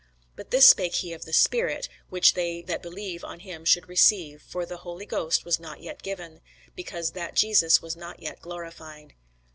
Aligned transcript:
(But 0.35 0.49
this 0.49 0.67
spake 0.67 0.95
he 0.95 1.13
of 1.13 1.25
the 1.25 1.31
Spirit, 1.47 1.87
which 2.09 2.33
they 2.33 2.63
that 2.63 2.81
believe 2.81 3.23
on 3.23 3.41
him 3.41 3.63
should 3.63 3.87
receive: 3.87 4.41
for 4.41 4.65
the 4.65 4.77
Holy 4.77 5.05
Ghost 5.05 5.45
was 5.45 5.59
not 5.59 5.79
yet 5.81 6.01
given; 6.01 6.41
because 6.75 7.11
that 7.11 7.35
Jesus 7.35 7.83
was 7.83 7.95
not 7.95 8.19
yet 8.19 8.41
glorified.) 8.41 9.13